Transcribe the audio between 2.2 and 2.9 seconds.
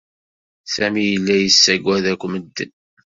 medden.